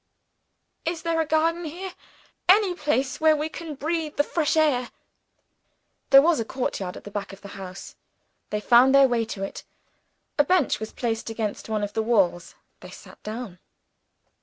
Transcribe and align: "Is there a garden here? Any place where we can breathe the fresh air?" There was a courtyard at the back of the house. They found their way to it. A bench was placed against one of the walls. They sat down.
"Is 0.83 1.03
there 1.03 1.21
a 1.21 1.27
garden 1.27 1.63
here? 1.63 1.93
Any 2.49 2.73
place 2.73 3.21
where 3.21 3.35
we 3.35 3.49
can 3.49 3.75
breathe 3.75 4.15
the 4.15 4.23
fresh 4.23 4.57
air?" 4.57 4.89
There 6.09 6.23
was 6.23 6.39
a 6.39 6.43
courtyard 6.43 6.97
at 6.97 7.03
the 7.03 7.11
back 7.11 7.31
of 7.31 7.41
the 7.41 7.49
house. 7.49 7.95
They 8.49 8.61
found 8.61 8.95
their 8.95 9.07
way 9.07 9.25
to 9.25 9.43
it. 9.43 9.63
A 10.39 10.43
bench 10.43 10.79
was 10.79 10.91
placed 10.91 11.29
against 11.29 11.69
one 11.69 11.83
of 11.83 11.93
the 11.93 12.01
walls. 12.01 12.55
They 12.79 12.89
sat 12.89 13.21
down. 13.21 13.59